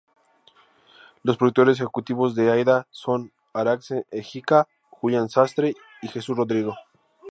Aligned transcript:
Los 1.21 1.37
productores 1.37 1.77
ejecutivos 1.77 2.33
de 2.33 2.49
"Aída" 2.49 2.87
son 2.89 3.31
Arantxa 3.53 4.01
Écija, 4.09 4.67
Julián 4.89 5.29
Sastre 5.29 5.75
y 6.01 6.07
Jesús 6.07 6.35
Rodrigo. 6.35 6.73